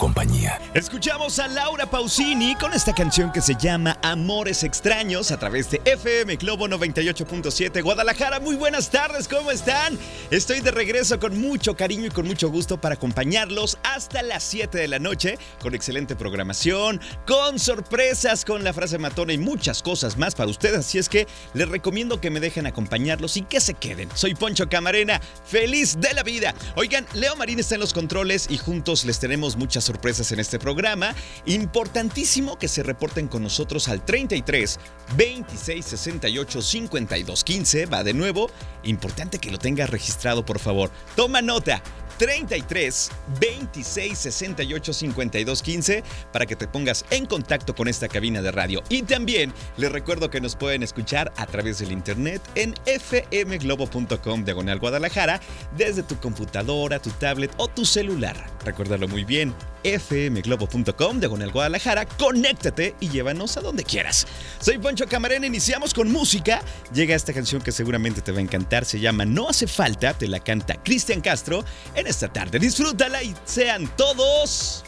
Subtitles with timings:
[0.00, 0.58] compañía.
[0.72, 5.82] Escuchamos a Laura Pausini con esta canción que se llama Amores Extraños a través de
[5.84, 8.40] FM Globo 98.7 Guadalajara.
[8.40, 9.98] Muy buenas tardes, ¿cómo están?
[10.30, 14.78] Estoy de regreso con mucho cariño y con mucho gusto para acompañarlos hasta las 7
[14.78, 20.16] de la noche con excelente programación, con sorpresas, con la frase matona y muchas cosas
[20.16, 20.78] más para ustedes.
[20.78, 24.08] Así es que les recomiendo que me dejen acompañarlos y que se queden.
[24.14, 26.54] Soy Poncho Camarena, feliz de la vida.
[26.74, 30.60] Oigan, Leo Marín está en los controles y juntos les tenemos muchas sorpresas en este
[30.60, 31.14] programa.
[31.46, 34.78] Importantísimo que se reporten con nosotros al 33
[35.16, 37.86] 26 68 52 15.
[37.86, 38.50] Va de nuevo.
[38.84, 40.92] Importante que lo tengas registrado, por favor.
[41.16, 41.82] Toma nota.
[42.20, 48.52] 33 26 68 52 15 para que te pongas en contacto con esta cabina de
[48.52, 48.82] radio.
[48.90, 54.78] Y también les recuerdo que nos pueden escuchar a través del internet en fmglobo.com diagonal
[54.78, 55.40] Guadalajara
[55.78, 58.36] desde tu computadora, tu tablet o tu celular.
[58.66, 62.06] Recuérdalo muy bien, fmglobo.com diagonal Guadalajara.
[62.06, 64.26] Conéctate y llévanos a donde quieras.
[64.60, 66.62] Soy Poncho Camarena, iniciamos con música.
[66.92, 70.28] Llega esta canción que seguramente te va a encantar, se llama No hace falta, te
[70.28, 71.64] la canta Cristian Castro
[71.94, 72.58] en esta tarde.
[72.58, 74.84] Disfrútala y sean todos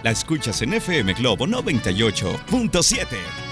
[0.02, 3.45] La escuchas en FM Globo 98.7.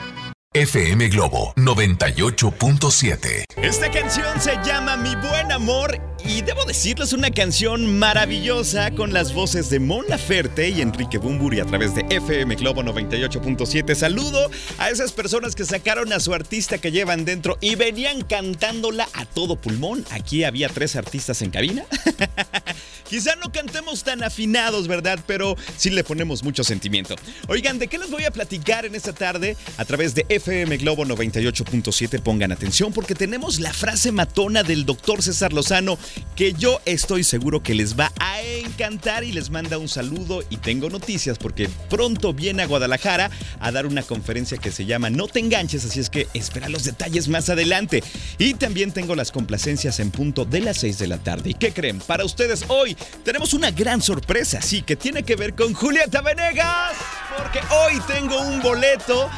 [0.56, 3.46] FM Globo 98.7.
[3.60, 9.34] Esta canción se llama Mi Buen Amor y debo decirles una canción maravillosa con las
[9.34, 13.96] voces de Mon Laferte y Enrique Bumburi a través de FM Globo 98.7.
[13.96, 14.48] Saludo
[14.78, 19.26] a esas personas que sacaron a su artista que llevan dentro y venían cantándola a
[19.26, 20.04] todo pulmón.
[20.12, 21.84] Aquí había tres artistas en cabina.
[23.08, 25.18] Quizá no cantemos tan afinados, ¿verdad?
[25.26, 27.16] Pero sí le ponemos mucho sentimiento.
[27.48, 29.56] Oigan, ¿de qué les voy a platicar en esta tarde?
[29.76, 32.20] A través de FM Globo 98.7.
[32.20, 35.98] Pongan atención porque tenemos la frase matona del doctor César Lozano
[36.36, 40.56] que yo estoy seguro que les va a encantar y les manda un saludo y
[40.56, 43.30] tengo noticias porque pronto viene a Guadalajara
[43.60, 46.84] a dar una conferencia que se llama No te enganches, así es que espera los
[46.84, 48.02] detalles más adelante.
[48.38, 51.50] Y también tengo las complacencias en punto de las 6 de la tarde.
[51.50, 51.98] ¿Y qué creen?
[51.98, 56.92] Para ustedes hoy tenemos una gran sorpresa, sí, que tiene que ver con Julieta Venegas,
[57.36, 59.30] porque hoy tengo un boleto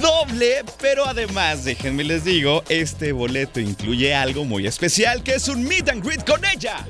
[0.00, 5.64] doble, pero además, déjenme les digo, este boleto incluye algo muy especial, que es un
[5.64, 6.84] meet and greet con ella.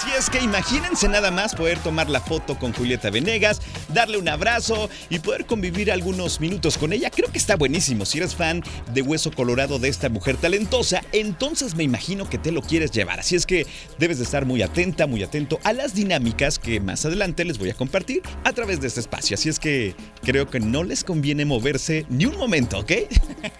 [0.00, 3.60] Así es que imagínense nada más poder tomar la foto con Julieta Venegas,
[3.92, 7.10] darle un abrazo y poder convivir algunos minutos con ella.
[7.10, 8.06] Creo que está buenísimo.
[8.06, 8.62] Si eres fan
[8.94, 13.20] de Hueso Colorado de esta mujer talentosa, entonces me imagino que te lo quieres llevar.
[13.20, 13.66] Así es que
[13.98, 17.68] debes de estar muy atenta, muy atento a las dinámicas que más adelante les voy
[17.68, 19.34] a compartir a través de este espacio.
[19.34, 22.92] Así es que creo que no les conviene moverse ni un momento, ¿ok?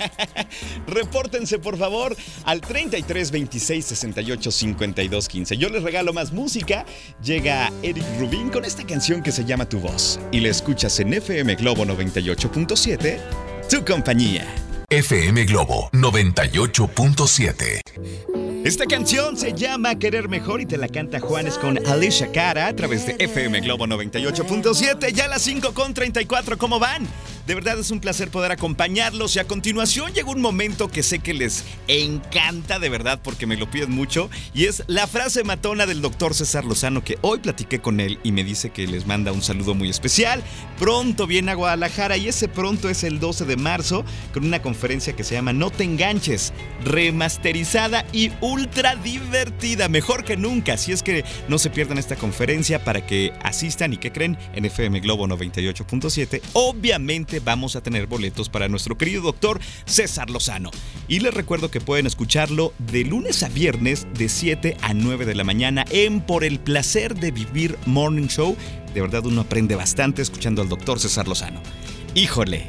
[0.87, 5.57] Repórtense por favor al 33 26 68 52 15.
[5.59, 6.85] Yo les regalo más música,
[7.23, 11.15] llega Eric Rubin con esta canción que se llama Tu Voz y la escuchas en
[11.15, 13.19] FM Globo 98.7,
[13.69, 14.47] tu compañía.
[14.89, 17.81] FM Globo 98.7.
[18.65, 22.77] Esta canción se llama Querer Mejor y te la canta Juanes con Alicia Cara a
[22.77, 25.13] través de FM Globo 98.7.
[25.13, 27.09] Ya las 5 con 34, ¿cómo van?
[27.51, 31.19] De verdad es un placer poder acompañarlos y a continuación llega un momento que sé
[31.19, 35.85] que les encanta de verdad porque me lo piden mucho y es la frase matona
[35.85, 39.33] del doctor César Lozano que hoy platiqué con él y me dice que les manda
[39.33, 40.45] un saludo muy especial.
[40.79, 45.17] Pronto viene a Guadalajara y ese pronto es el 12 de marzo con una conferencia
[45.17, 46.53] que se llama No te enganches,
[46.85, 50.75] remasterizada y ultra divertida, mejor que nunca.
[50.75, 54.67] Así es que no se pierdan esta conferencia para que asistan y que creen en
[54.67, 56.43] FM Globo 98.7.
[56.53, 60.71] Obviamente vamos a tener boletos para nuestro querido doctor César Lozano.
[61.09, 65.35] Y les recuerdo que pueden escucharlo de lunes a viernes de 7 a 9 de
[65.35, 68.57] la mañana en Por el placer de vivir Morning Show.
[68.95, 71.61] De verdad uno aprende bastante escuchando al doctor César Lozano.
[72.15, 72.67] Híjole,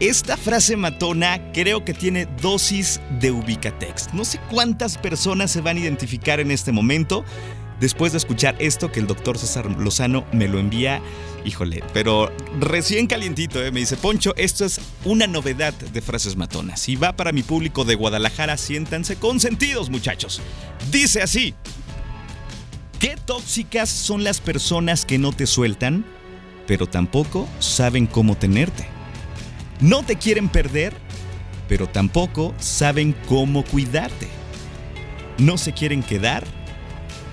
[0.00, 4.12] esta frase matona creo que tiene dosis de ubicatext.
[4.12, 7.24] No sé cuántas personas se van a identificar en este momento
[7.80, 11.02] después de escuchar esto que el doctor César Lozano me lo envía.
[11.44, 12.30] Híjole, pero
[12.60, 13.72] recién calientito, ¿eh?
[13.72, 16.88] me dice Poncho, esto es una novedad de frases matonas.
[16.88, 20.42] Y va para mi público de Guadalajara, siéntanse consentidos muchachos.
[20.90, 21.54] Dice así,
[22.98, 26.04] ¿qué tóxicas son las personas que no te sueltan,
[26.66, 28.86] pero tampoco saben cómo tenerte?
[29.80, 30.94] No te quieren perder,
[31.68, 34.28] pero tampoco saben cómo cuidarte.
[35.38, 36.44] No se quieren quedar,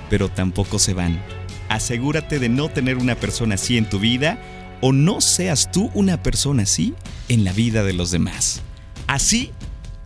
[0.09, 1.21] pero tampoco se van.
[1.69, 4.39] Asegúrate de no tener una persona así en tu vida
[4.81, 6.94] o no seas tú una persona así
[7.30, 8.62] en la vida de los demás.
[9.07, 9.51] Así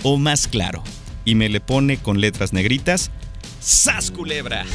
[0.03, 0.83] o más claro.
[1.25, 3.11] Y me le pone con letras negritas,
[3.59, 4.65] ¡Sas culebra!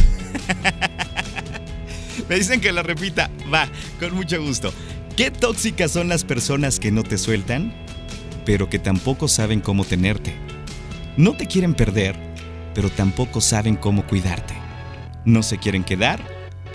[2.28, 3.30] me dicen que la repita.
[3.52, 3.68] Va,
[3.98, 4.72] con mucho gusto.
[5.16, 7.74] ¿Qué tóxicas son las personas que no te sueltan,
[8.44, 10.36] pero que tampoco saben cómo tenerte?
[11.16, 12.16] No te quieren perder,
[12.74, 14.54] pero tampoco saben cómo cuidarte.
[15.26, 16.22] No se quieren quedar,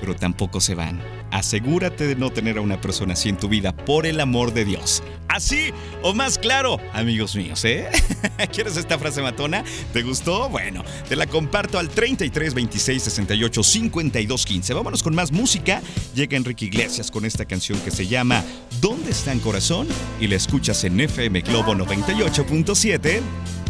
[0.02, 1.02] pero tampoco se van.
[1.32, 4.66] Asegúrate de no tener a una persona así en tu vida, por el amor de
[4.66, 5.02] Dios.
[5.30, 5.72] Así
[6.04, 7.90] o más claro, amigos míos, ¿eh?
[8.52, 9.64] ¿Quieres esta frase matona?
[9.94, 10.50] ¿Te gustó?
[10.50, 14.74] Bueno, te la comparto al 33 26 68 52 15.
[14.74, 15.82] Vámonos con más música.
[16.14, 18.44] Llega Enrique Iglesias con esta canción que se llama
[18.82, 19.88] ¿Dónde está en corazón?
[20.20, 23.22] Y la escuchas en FM Globo 98.7,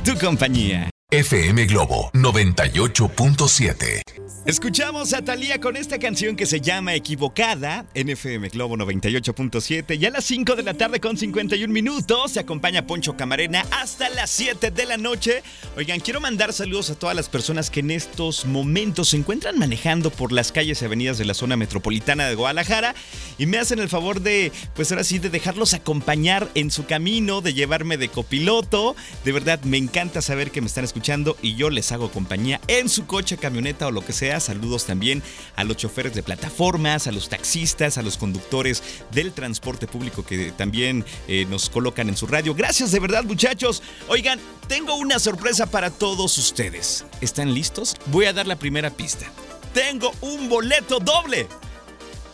[0.04, 0.91] tu compañía.
[1.14, 4.02] FM Globo 98.7.
[4.46, 10.06] Escuchamos a Talía con esta canción que se llama Equivocada en FM Globo 98.7 y
[10.06, 14.30] a las 5 de la tarde con 51 minutos se acompaña Poncho Camarena hasta las
[14.32, 15.44] 7 de la noche.
[15.76, 20.12] Oigan, quiero mandar saludos a todas las personas que en estos momentos se encuentran manejando
[20.12, 22.96] por las calles y avenidas de la zona metropolitana de Guadalajara
[23.38, 27.42] y me hacen el favor de, pues ahora sí, de dejarlos acompañar en su camino,
[27.42, 28.96] de llevarme de copiloto.
[29.26, 31.01] De verdad, me encanta saber que me están escuchando
[31.42, 35.24] y yo les hago compañía en su coche, camioneta o lo que sea Saludos también
[35.56, 40.52] a los choferes de plataformas, a los taxistas, a los conductores del transporte público que
[40.52, 42.54] también eh, nos colocan en su radio.
[42.54, 43.82] Gracias de verdad muchachos.
[44.10, 47.06] Oigan, tengo una sorpresa para todos ustedes.
[47.20, 47.96] ¿Están listos?
[48.08, 49.26] Voy a dar la primera pista.
[49.74, 51.48] Tengo un boleto doble.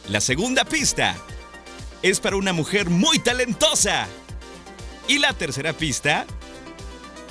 [0.10, 1.16] La segunda pista
[2.02, 4.08] es para una mujer muy talentosa.
[5.08, 6.26] Y la tercera pista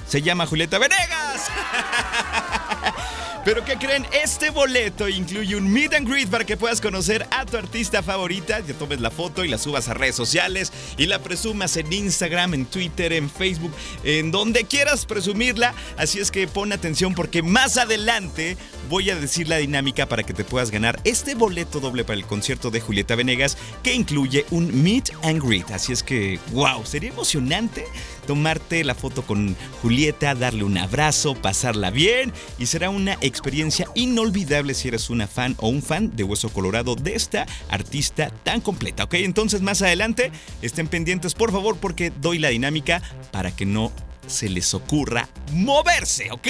[0.06, 1.50] se llama Julieta Venegas.
[3.46, 4.04] Pero ¿qué creen?
[4.24, 8.60] Este boleto incluye un meet and greet para que puedas conocer a tu artista favorita,
[8.60, 12.54] te tomes la foto y la subas a redes sociales y la presumas en Instagram,
[12.54, 13.72] en Twitter, en Facebook,
[14.02, 15.74] en donde quieras presumirla.
[15.96, 18.56] Así es que pon atención porque más adelante
[18.90, 22.26] voy a decir la dinámica para que te puedas ganar este boleto doble para el
[22.26, 25.70] concierto de Julieta Venegas que incluye un meet and greet.
[25.70, 27.84] Así es que, wow, sería emocionante
[28.26, 34.72] tomarte la foto con Julieta, darle un abrazo, pasarla bien y será una experiencia inolvidable
[34.72, 39.04] si eres una fan o un fan de Hueso Colorado de esta artista tan completa.
[39.04, 40.32] Ok, entonces más adelante
[40.62, 43.92] estén pendientes por favor porque doy la dinámica para que no
[44.26, 46.48] se les ocurra moverse, ¿ok?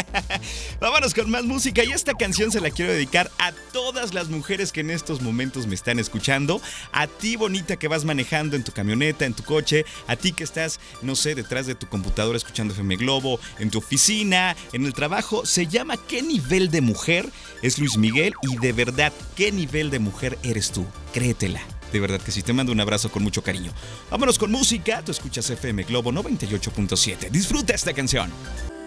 [0.80, 4.72] Vámonos con más música y esta canción se la quiero dedicar a todas las mujeres
[4.72, 6.60] que en estos momentos me están escuchando,
[6.92, 10.44] a ti bonita que vas manejando en tu camioneta, en tu coche, a ti que
[10.44, 14.94] estás, no sé, detrás de tu computadora escuchando FM Globo, en tu oficina, en el
[14.94, 17.28] trabajo, se llama ¿Qué nivel de mujer?
[17.62, 20.86] Es Luis Miguel y de verdad, ¿qué nivel de mujer eres tú?
[21.12, 21.77] Créetela.
[21.92, 23.72] De verdad que sí, te mando un abrazo con mucho cariño.
[24.10, 25.02] Vámonos con música.
[25.04, 27.30] Tú escuchas FM Globo 98.7.
[27.30, 28.30] Disfruta esta canción.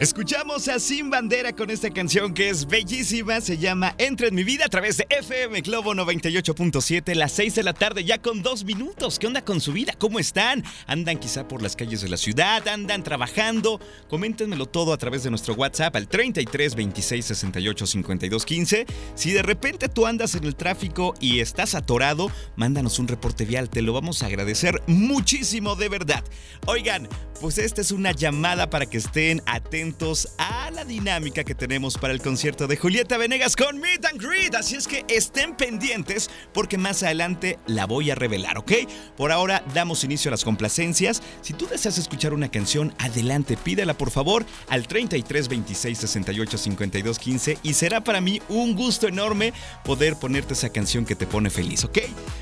[0.02, 4.44] Escuchamos a Sin Bandera con esta canción que es bellísima, se llama Entra en mi
[4.44, 8.66] vida a través de FM Globo 98.7, las 6 de la tarde ya con dos
[8.66, 9.20] minutos.
[9.20, 9.94] ¿Qué onda con su vida?
[10.00, 10.64] ¿Cómo están?
[10.88, 12.68] ¿Andan quizá por las calles de la ciudad?
[12.68, 13.80] ¿Andan trabajando?
[14.10, 18.86] Coméntenmelo todo a través de nuestro WhatsApp al 33 26 68 52 15.
[19.14, 23.70] Si de repente tú andas en el tráfico y estás atorado, mándanos un reporte vial,
[23.70, 26.24] te lo vamos a agradecer muchísimo de verdad.
[26.66, 27.08] Oigan,
[27.40, 29.91] pues esta es una llamada para que estén atentos
[30.38, 34.56] a la dinámica que tenemos para el concierto de Julieta Venegas con Meet and Greet.
[34.56, 38.72] Así es que estén pendientes porque más adelante la voy a revelar, ¿ok?
[39.18, 41.22] Por ahora damos inicio a las complacencias.
[41.42, 47.20] Si tú deseas escuchar una canción, adelante, pídela por favor al 33 26 68 52
[47.20, 51.50] 15 y será para mí un gusto enorme poder ponerte esa canción que te pone
[51.50, 52.00] feliz, ¿ok?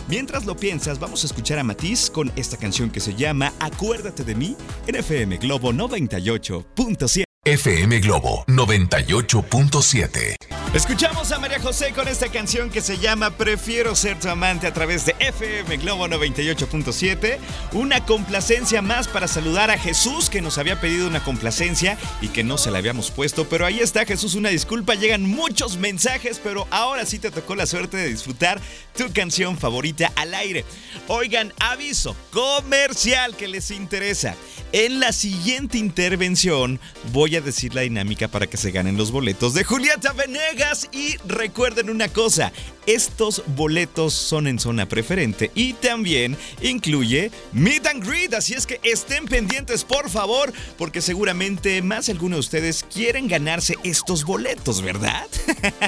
[0.08, 4.24] Mientras lo piensas, vamos a escuchar a Matiz con esta canción que se llama Acuérdate
[4.24, 4.56] de mí
[4.88, 7.30] en FM Globo 98.7.
[7.50, 10.36] FM Globo 98.7.
[10.72, 14.74] Escuchamos a María José con esta canción que se llama Prefiero ser tu amante a
[14.74, 17.40] través de FM Globo 98.7.
[17.72, 22.44] Una complacencia más para saludar a Jesús que nos había pedido una complacencia y que
[22.44, 23.50] no se la habíamos puesto.
[23.50, 24.94] Pero ahí está Jesús, una disculpa.
[24.94, 28.62] Llegan muchos mensajes, pero ahora sí te tocó la suerte de disfrutar
[28.96, 30.66] tu canción favorita al aire.
[31.08, 34.36] Oigan, aviso comercial que les interesa.
[34.72, 36.80] En la siguiente intervención
[37.12, 41.18] voy a decir la dinámica para que se ganen los boletos de Julieta Venegas y
[41.28, 42.52] recuerden una cosa,
[42.86, 48.80] estos boletos son en zona preferente y también incluye Meet and Greet, así es que
[48.84, 54.82] estén pendientes por favor porque seguramente más de algunos de ustedes quieren ganarse estos boletos,
[54.82, 55.28] ¿verdad?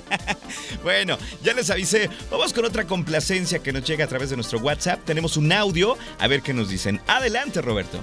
[0.83, 4.59] bueno, ya les avisé, vamos con otra complacencia que nos llega a través de nuestro
[4.59, 7.01] WhatsApp, tenemos un audio, a ver qué nos dicen.
[7.07, 7.99] Adelante Roberto.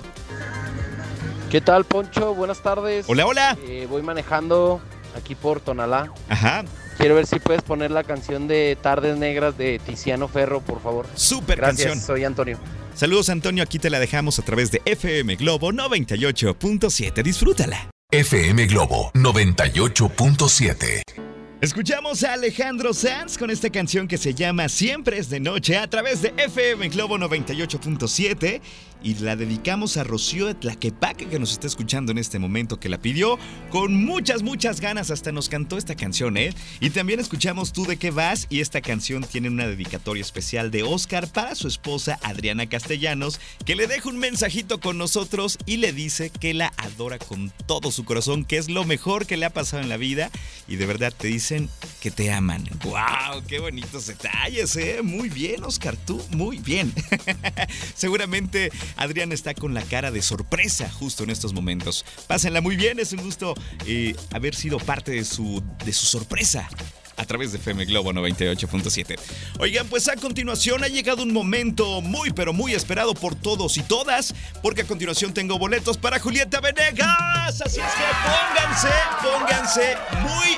[1.51, 2.35] ¿Qué tal, Poncho?
[2.35, 3.07] Buenas tardes.
[3.09, 3.59] Hola, hola.
[3.67, 4.83] Eh, voy manejando
[5.17, 6.13] aquí por Tonalá.
[6.29, 6.65] Ajá.
[6.99, 11.07] Quiero ver si puedes poner la canción de Tardes Negras de Tiziano Ferro, por favor.
[11.15, 12.07] Super Gracias, canción.
[12.07, 12.59] soy Antonio.
[12.95, 17.23] Saludos Antonio, aquí te la dejamos a través de FM Globo 98.7.
[17.23, 17.89] Disfrútala.
[18.11, 21.03] FM Globo 98.7.
[21.61, 25.91] Escuchamos a Alejandro Sanz con esta canción que se llama Siempre es de noche a
[25.91, 28.61] través de FM Globo 98.7
[29.03, 32.89] y la dedicamos a Rocío de Tlaquepaque que nos está escuchando en este momento que
[32.89, 33.39] la pidió
[33.71, 36.55] con muchas muchas ganas hasta nos cantó esta canción, ¿eh?
[36.81, 40.83] Y también escuchamos Tú de qué vas y esta canción tiene una dedicatoria especial de
[40.83, 45.93] Oscar para su esposa Adriana Castellanos que le deja un mensajito con nosotros y le
[45.93, 49.51] dice que la adora con todo su corazón, que es lo mejor que le ha
[49.51, 50.31] pasado en la vida
[50.67, 51.69] y de verdad te dicen
[52.01, 52.69] que te aman.
[52.85, 53.43] ¡Wow!
[53.47, 55.01] ¡Qué bonitos detalles, eh!
[55.03, 56.93] Muy bien, Oscar, tú, muy bien.
[57.95, 62.05] Seguramente Adrián está con la cara de sorpresa justo en estos momentos.
[62.27, 63.55] Pásenla muy bien, es un gusto
[63.87, 66.69] eh, haber sido parte de su, de su sorpresa
[67.19, 69.19] a través de FM Globo 98.7.
[69.59, 73.83] Oigan, pues a continuación ha llegado un momento muy pero muy esperado por todos y
[73.83, 77.61] todas, porque a continuación tengo boletos para Julieta Venegas.
[77.61, 78.89] Así es que pónganse,
[79.21, 80.57] pónganse muy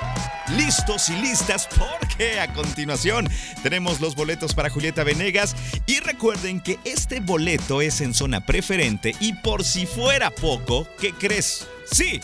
[0.57, 3.29] listos y listas porque a continuación
[3.63, 5.55] tenemos los boletos para Julieta Venegas
[5.87, 11.13] y recuerden que este boleto es en zona preferente y por si fuera poco, ¿qué
[11.13, 11.67] crees?
[11.91, 12.21] Sí,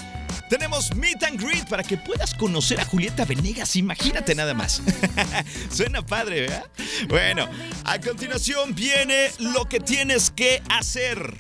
[0.49, 3.75] tenemos Meet and Greet para que puedas conocer a Julieta Venegas.
[3.77, 4.81] Imagínate nada más.
[5.71, 6.67] Suena padre, ¿verdad?
[7.09, 7.49] Bueno,
[7.85, 11.37] a continuación viene lo que tienes que hacer.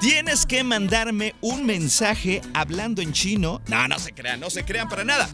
[0.00, 3.62] Tienes que mandarme un mensaje hablando en chino.
[3.66, 5.28] No, no se crean, no se crean para nada.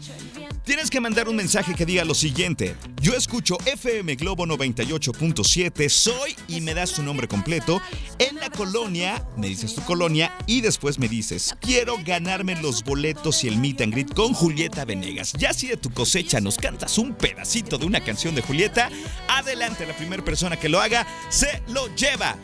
[0.65, 2.77] Tienes que mandar un mensaje que diga lo siguiente.
[3.01, 7.81] Yo escucho FM Globo 98.7, soy y me das tu nombre completo.
[8.17, 13.43] En la colonia, me dices tu colonia y después me dices, quiero ganarme los boletos
[13.43, 15.33] y el meet and greet con Julieta Venegas.
[15.33, 18.89] Ya si de tu cosecha nos cantas un pedacito de una canción de Julieta,
[19.27, 22.37] adelante, la primera persona que lo haga se lo lleva.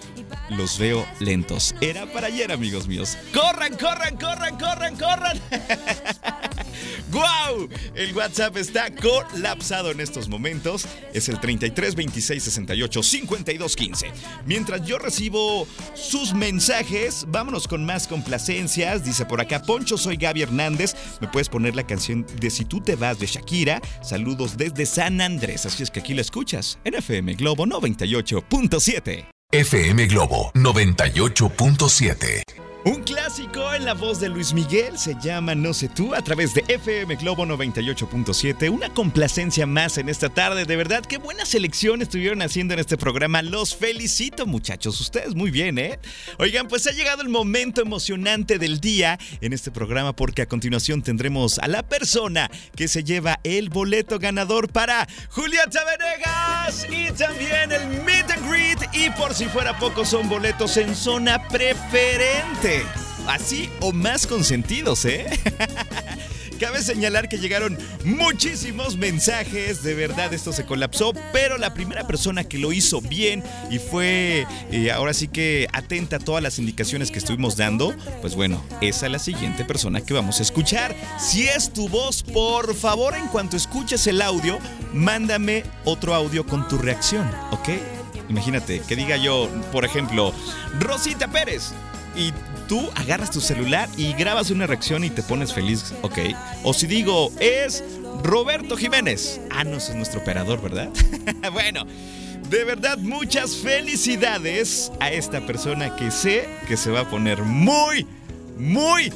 [0.49, 1.73] Los veo lentos.
[1.79, 3.17] Era para ayer, amigos míos.
[3.33, 5.41] ¡Corran, corran, corran, corran, corran!
[7.11, 7.67] ¡Guau!
[7.95, 10.85] El WhatsApp está colapsado en estos momentos.
[11.13, 14.11] Es el 33 26 68 52 15.
[14.45, 19.03] Mientras yo recibo sus mensajes, vámonos con más complacencias.
[19.03, 20.95] Dice por acá, Poncho, soy Gaby Hernández.
[21.21, 23.81] Me puedes poner la canción de Si tú te vas de Shakira.
[24.01, 25.65] Saludos desde San Andrés.
[25.65, 29.25] Así es que aquí la escuchas en FM Globo 98.7.
[29.51, 32.68] FM Globo 98.7.
[32.85, 36.53] Un clásico en la voz de Luis Miguel se llama No sé tú a través
[36.53, 38.69] de FM Globo 98.7.
[38.69, 40.63] Una complacencia más en esta tarde.
[40.63, 43.41] De verdad, qué buena selección estuvieron haciendo en este programa.
[43.41, 45.01] Los felicito, muchachos.
[45.01, 45.99] Ustedes muy bien, ¿eh?
[46.37, 51.01] Oigan, pues ha llegado el momento emocionante del día en este programa porque a continuación
[51.01, 57.73] tendremos a la persona que se lleva el boleto ganador para Julieta Venegas y también
[57.73, 58.78] el Meet and Greet.
[58.93, 62.85] Y por si fuera poco, son boletos en zona preferente
[63.29, 65.27] así o más consentidos, ¿eh?
[66.59, 72.43] Cabe señalar que llegaron muchísimos mensajes, de verdad esto se colapsó, pero la primera persona
[72.43, 77.11] que lo hizo bien y fue eh, ahora sí que atenta a todas las indicaciones
[77.11, 80.93] que estuvimos dando, pues bueno, esa es la siguiente persona que vamos a escuchar.
[81.17, 84.59] Si es tu voz, por favor, en cuanto escuches el audio,
[84.91, 87.69] mándame otro audio con tu reacción, ¿ok?
[88.29, 90.33] Imagínate que diga yo, por ejemplo,
[90.79, 91.73] Rosita Pérez
[92.15, 92.31] y
[92.67, 96.19] tú agarras tu celular y grabas una reacción y te pones feliz, ¿ok?
[96.63, 97.83] O si digo, es
[98.23, 99.41] Roberto Jiménez.
[99.49, 100.89] Ah, no, es nuestro operador, ¿verdad?
[101.53, 101.85] bueno,
[102.49, 108.05] de verdad, muchas felicidades a esta persona que sé que se va a poner muy,
[108.57, 109.11] muy,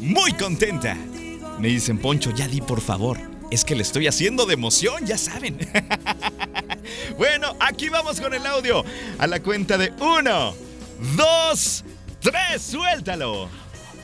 [0.00, 0.96] muy contenta.
[1.58, 3.18] Me dicen, Poncho, ya di por favor.
[3.50, 5.58] Es que le estoy haciendo de emoción, ya saben.
[7.16, 8.84] bueno, aquí vamos con el audio.
[9.18, 10.54] A la cuenta de uno,
[11.16, 11.84] dos,
[12.20, 13.48] tres, suéltalo.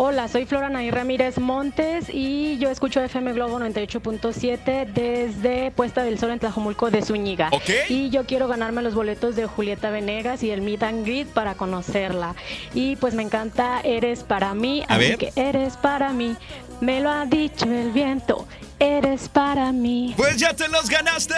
[0.02, 6.18] Hola, soy Flora y Ramírez Montes y yo escucho FM Globo 98.7 desde Puesta del
[6.18, 7.48] Sol en Tlajomulco de Zúñiga.
[7.52, 7.68] Ok.
[7.90, 11.54] Y yo quiero ganarme los boletos de Julieta Venegas y el Meet and Greet para
[11.54, 12.34] conocerla.
[12.72, 15.18] Y pues me encanta Eres para mí, A así ver.
[15.18, 16.34] que eres para mí.
[16.80, 18.46] Me lo ha dicho el viento,
[18.80, 20.14] eres para mí.
[20.16, 21.34] Pues ya te los ganaste.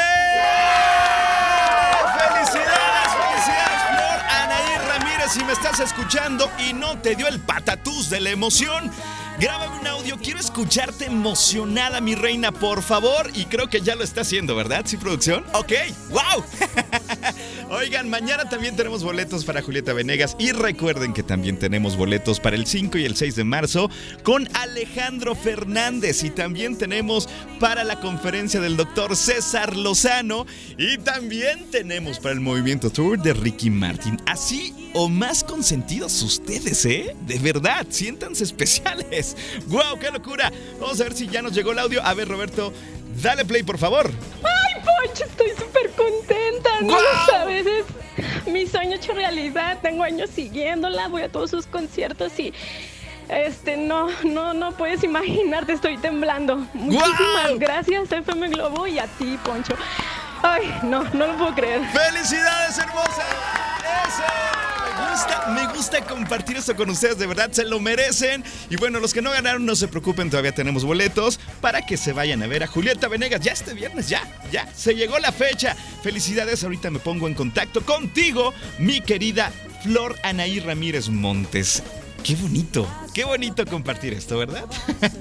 [2.16, 5.32] ¡Felicidades, felicidades, Flor Anaí Ramírez!
[5.32, 8.90] Si me estás escuchando y no te dio el patatús de la emoción,
[9.38, 10.18] grábame un audio.
[10.18, 13.30] Quiero escucharte emocionada, mi reina, por favor.
[13.34, 14.82] Y creo que ya lo está haciendo, ¿verdad?
[14.86, 15.44] ¿Sí, producción?
[15.52, 15.72] Ok,
[16.10, 16.44] wow.
[17.70, 22.56] Oigan, mañana también tenemos boletos para Julieta Venegas y recuerden que también tenemos boletos para
[22.56, 23.90] el 5 y el 6 de marzo
[24.22, 27.28] con Alejandro Fernández y también tenemos
[27.60, 30.46] para la conferencia del doctor César Lozano
[30.78, 34.18] y también tenemos para el movimiento tour de Ricky Martin.
[34.26, 37.16] Así o más consentidos ustedes, ¿eh?
[37.26, 39.36] De verdad, siéntanse especiales.
[39.66, 40.52] ¡Wow, qué locura!
[40.80, 42.02] Vamos a ver si ya nos llegó el audio.
[42.04, 42.72] A ver, Roberto,
[43.14, 44.10] dale play, por favor.
[44.42, 45.24] ¡Ay, Poncho!
[45.24, 46.70] Estoy súper contenta.
[46.82, 49.78] No lo sabes, es mi sueño hecho realidad.
[49.82, 52.52] Tengo años siguiéndola, voy a todos sus conciertos y.
[53.28, 56.56] Este, no, no, no puedes imaginarte, estoy temblando.
[56.74, 57.58] Muchísimas ¡Guau!
[57.58, 59.74] gracias, FM Globo, y a ti, Poncho.
[60.42, 61.80] Ay, no, no lo puedo creer.
[61.92, 63.22] ¡Felicidades, hermosa!
[64.06, 64.41] ¡Eso!
[65.54, 68.44] Me gusta, compartir esto con ustedes, de verdad, se lo merecen.
[68.70, 72.12] Y bueno, los que no ganaron, no se preocupen, todavía tenemos boletos para que se
[72.12, 73.40] vayan a ver a Julieta Venegas.
[73.40, 75.76] Ya este viernes, ya, ya, se llegó la fecha.
[76.02, 81.82] Felicidades, ahorita me pongo en contacto contigo, mi querida Flor Anaí Ramírez Montes.
[82.22, 84.64] Qué bonito, qué bonito compartir esto, ¿verdad?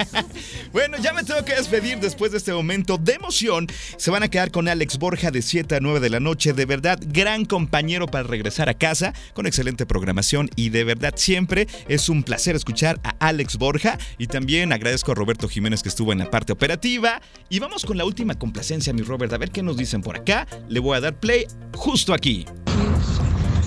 [0.74, 3.68] bueno, ya me tengo que despedir después de este momento de emoción.
[3.98, 6.54] Se van a quedar con Alex Borja de 7 a 9 de la noche.
[6.54, 11.68] De verdad, gran compañero para regresar a casa con excelente programación y de verdad siempre
[11.88, 16.12] es un placer escuchar a Alex Borja y también agradezco a Roberto Jiménez que estuvo
[16.14, 17.22] en la parte operativa.
[17.50, 20.48] Y vamos con la última complacencia, mi Robert, a ver qué nos dicen por acá.
[20.70, 22.46] Le voy a dar play justo aquí.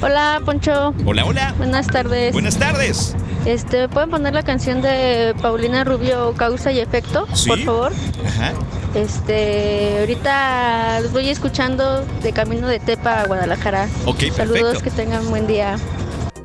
[0.05, 0.93] Hola, Poncho.
[1.07, 1.55] Hola, hola.
[1.57, 2.31] Buenas tardes.
[2.35, 3.17] Buenas tardes.
[3.47, 7.49] Este, ¿pueden poner la canción de Paulina Rubio Causa y Efecto, Sí.
[7.49, 7.93] por favor?
[8.27, 8.53] Ajá.
[8.95, 13.89] Este, ahorita los voy escuchando de camino de Tepa a Guadalajara.
[14.05, 14.83] Ok, Saludos, perfecto.
[14.85, 15.77] que tengan buen día.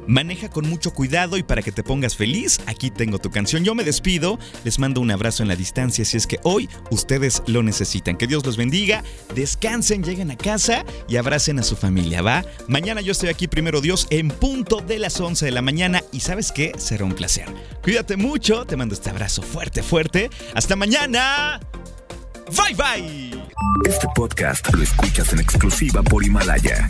[0.10, 3.63] Maneja con mucho cuidado y para que te pongas feliz, aquí tengo tu canción.
[3.63, 7.43] Yo me despido, les mando un abrazo en la distancia si es que hoy ustedes
[7.45, 8.17] lo necesitan.
[8.17, 9.04] Que Dios los bendiga,
[9.36, 12.43] descansen, lleguen a casa y abracen a su familia, ¿va?
[12.67, 16.22] Mañana yo estoy aquí, primero Dios, en punto de las 11 de la mañana y
[16.22, 17.45] sabes qué, será un placer.
[17.84, 20.32] Cuídate mucho, te mando este abrazo fuerte, fuerte.
[20.56, 21.60] Hasta mañana.
[22.48, 23.43] Bye bye.
[23.86, 26.89] Este podcast lo escuchas en exclusiva por Himalaya.